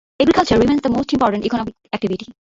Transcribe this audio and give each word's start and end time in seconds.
Agriculture 0.19 0.57
remains 0.57 0.81
the 0.81 0.89
most 0.89 1.13
important 1.13 1.45
economic 1.45 1.75
activity. 1.93 2.25